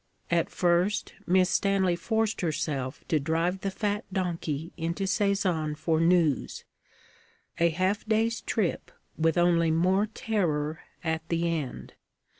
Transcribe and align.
At 0.31 0.49
first 0.49 1.13
Miss 1.27 1.51
Stanley 1.51 1.95
forced 1.95 2.41
herself 2.41 3.03
to 3.07 3.19
drive 3.19 3.59
the 3.59 3.69
fat 3.69 4.03
donkey 4.11 4.73
into 4.75 5.03
Sézanne 5.03 5.77
for 5.77 5.99
news 6.01 6.65
a 7.59 7.69
half 7.69 8.03
day's 8.07 8.41
trip 8.41 8.89
with 9.15 9.37
only 9.37 9.69
more 9.69 10.07
terror 10.07 10.79
at 11.03 11.29
the 11.29 11.47
end. 11.47 11.93